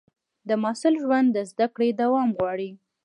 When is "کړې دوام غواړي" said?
1.75-2.69